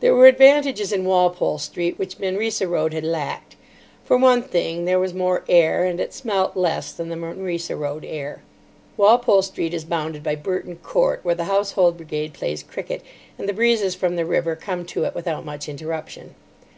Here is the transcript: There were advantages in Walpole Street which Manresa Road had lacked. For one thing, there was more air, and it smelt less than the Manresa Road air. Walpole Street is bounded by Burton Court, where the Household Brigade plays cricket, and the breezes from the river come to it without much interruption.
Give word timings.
There 0.00 0.14
were 0.14 0.24
advantages 0.26 0.94
in 0.94 1.04
Walpole 1.04 1.58
Street 1.58 1.98
which 1.98 2.18
Manresa 2.18 2.66
Road 2.66 2.94
had 2.94 3.04
lacked. 3.04 3.54
For 4.02 4.16
one 4.16 4.40
thing, 4.42 4.86
there 4.86 4.98
was 4.98 5.12
more 5.12 5.44
air, 5.46 5.84
and 5.84 6.00
it 6.00 6.14
smelt 6.14 6.56
less 6.56 6.90
than 6.90 7.10
the 7.10 7.16
Manresa 7.16 7.76
Road 7.76 8.02
air. 8.02 8.40
Walpole 8.96 9.42
Street 9.42 9.74
is 9.74 9.84
bounded 9.84 10.22
by 10.22 10.36
Burton 10.36 10.76
Court, 10.76 11.20
where 11.22 11.34
the 11.34 11.44
Household 11.44 11.98
Brigade 11.98 12.32
plays 12.32 12.62
cricket, 12.62 13.02
and 13.38 13.46
the 13.46 13.52
breezes 13.52 13.94
from 13.94 14.16
the 14.16 14.24
river 14.24 14.56
come 14.56 14.86
to 14.86 15.04
it 15.04 15.14
without 15.14 15.44
much 15.44 15.68
interruption. 15.68 16.34